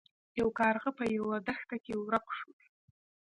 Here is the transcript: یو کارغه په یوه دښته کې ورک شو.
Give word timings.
یو 0.39 0.47
کارغه 0.59 0.91
په 0.97 1.03
یوه 1.17 1.37
دښته 1.47 1.77
کې 1.83 1.93
ورک 1.97 2.27
شو. 2.37 2.51